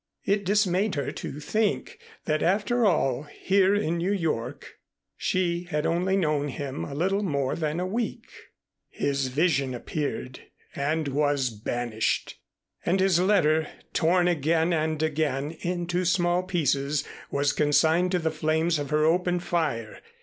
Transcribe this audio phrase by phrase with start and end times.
[0.25, 4.79] It dismayed her to think that after all here in New York,
[5.15, 8.25] she had only known him a little more than a week.
[8.89, 10.39] His vision appeared
[10.75, 12.39] and was banished,
[12.83, 18.79] and his letter, torn again and again into small pieces was consigned to the flames
[18.79, 19.99] of her open fire.